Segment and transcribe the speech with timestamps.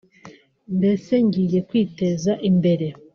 [0.77, 2.87] mbese ngiye kwiteza imbere”